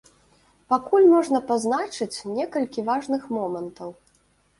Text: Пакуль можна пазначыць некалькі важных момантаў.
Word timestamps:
Пакуль 0.73 1.03
можна 1.09 1.41
пазначыць 1.51 2.23
некалькі 2.37 2.85
важных 2.89 3.29
момантаў. 3.37 3.93